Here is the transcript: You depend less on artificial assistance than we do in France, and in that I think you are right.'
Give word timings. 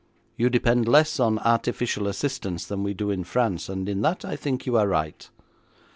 You 0.35 0.49
depend 0.49 0.87
less 0.87 1.19
on 1.19 1.37
artificial 1.37 2.07
assistance 2.07 2.65
than 2.65 2.81
we 2.81 2.95
do 2.95 3.11
in 3.11 3.23
France, 3.23 3.69
and 3.69 3.87
in 3.87 4.01
that 4.01 4.25
I 4.25 4.35
think 4.35 4.65
you 4.65 4.75
are 4.75 4.87
right.' 4.87 5.29